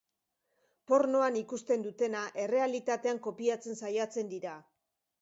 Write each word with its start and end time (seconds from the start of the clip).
Pornoan 0.91 1.37
ikusten 1.41 1.85
dutena 1.89 2.25
errealitatean 2.47 3.23
kopiatzen 3.31 3.81
saiatzen 3.85 4.37
dira. 4.37 4.61